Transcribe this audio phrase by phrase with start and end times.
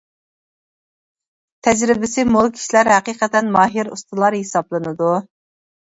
[1.67, 5.13] تەجرىبىسى مول كىشىلەر ھەقىقەتەن ماھىر ئۇستىلار ھېسابلىنىدۇ.